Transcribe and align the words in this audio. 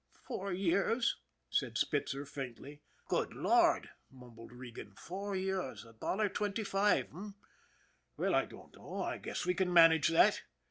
"Four 0.27 0.51
years," 0.51 1.17
said 1.51 1.77
Spitzer 1.77 2.25
faintly." 2.25 2.81
Good 3.11 3.33
Lord!" 3.35 3.91
mumbled 4.09 4.51
Regan." 4.51 4.95
Four 5.07 5.35
years. 5.35 5.85
A 5.85 5.93
dollar 5.93 6.27
twenty 6.27 6.63
five, 6.63 7.09
h'm? 7.11 7.35
Well, 8.17 8.33
I 8.33 8.45
dunno, 8.45 9.03
I 9.03 9.19
guess 9.19 9.45
we 9.45 9.53
can 9.53 9.71
manage 9.71 10.07
that." 10.07 10.41